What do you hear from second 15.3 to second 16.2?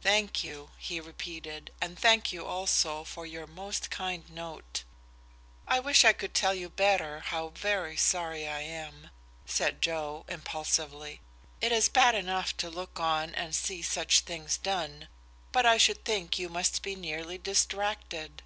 but I should